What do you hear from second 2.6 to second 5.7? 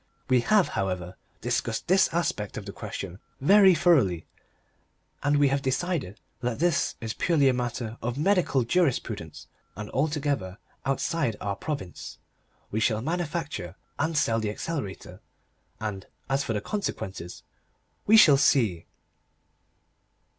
the question very thoroughly, and we have